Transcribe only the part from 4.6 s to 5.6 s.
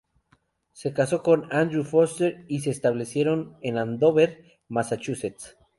Massachusetts.